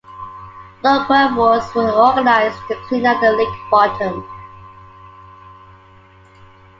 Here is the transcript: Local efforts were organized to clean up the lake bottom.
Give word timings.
Local 0.81 1.13
efforts 1.15 1.75
were 1.75 1.91
organized 1.91 2.57
to 2.69 2.75
clean 2.87 3.05
up 3.05 3.21
the 3.21 3.33
lake 3.33 3.47
bottom. 3.69 4.27